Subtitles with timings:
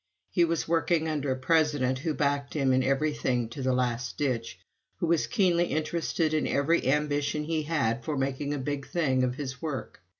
[0.31, 4.57] He was working under a President who backed him in everything to the last ditch,
[4.97, 9.35] who was keenly interested in every ambition he had for making a big thing of
[9.35, 10.01] his work.